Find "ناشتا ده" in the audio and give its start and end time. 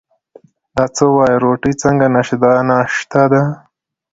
2.69-3.41